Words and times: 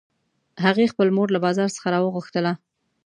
هغې 0.65 0.91
خپله 0.91 1.11
مور 1.17 1.27
له 1.31 1.39
بازار 1.45 1.69
څخه 1.75 1.87
راوغوښتله 1.93 2.51